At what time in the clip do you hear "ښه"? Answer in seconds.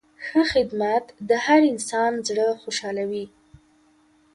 0.25-0.41